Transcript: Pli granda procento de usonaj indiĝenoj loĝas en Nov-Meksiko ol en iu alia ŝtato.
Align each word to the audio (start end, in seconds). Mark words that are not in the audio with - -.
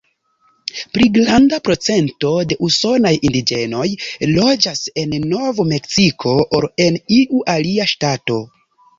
Pli 0.93 1.07
granda 1.15 1.57
procento 1.67 2.29
de 2.53 2.55
usonaj 2.67 3.11
indiĝenoj 3.27 3.83
loĝas 4.37 4.81
en 5.01 5.13
Nov-Meksiko 5.33 6.33
ol 6.61 6.65
en 6.87 6.97
iu 7.19 7.43
alia 7.57 7.87
ŝtato. 7.93 8.39